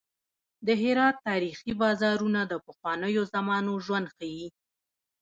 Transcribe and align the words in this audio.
د 0.65 0.69
هرات 0.81 1.15
تاریخي 1.29 1.71
بازارونه 1.81 2.41
د 2.47 2.53
پخوانیو 2.67 3.21
زمانو 3.33 3.73
ژوند 3.85 4.07
ښيي. 4.15 4.47